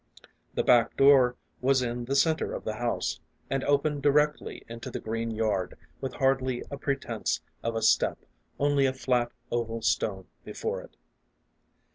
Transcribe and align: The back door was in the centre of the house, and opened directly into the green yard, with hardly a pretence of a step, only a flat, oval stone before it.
The 0.55 0.63
back 0.63 0.97
door 0.97 1.35
was 1.61 1.83
in 1.83 2.05
the 2.05 2.15
centre 2.15 2.53
of 2.55 2.63
the 2.63 2.73
house, 2.77 3.19
and 3.51 3.63
opened 3.65 4.01
directly 4.01 4.65
into 4.67 4.89
the 4.89 4.99
green 4.99 5.29
yard, 5.29 5.77
with 6.01 6.13
hardly 6.15 6.63
a 6.71 6.77
pretence 6.79 7.39
of 7.61 7.75
a 7.75 7.83
step, 7.83 8.17
only 8.57 8.87
a 8.87 8.93
flat, 8.93 9.31
oval 9.51 9.83
stone 9.83 10.25
before 10.43 10.81
it. 10.81 10.97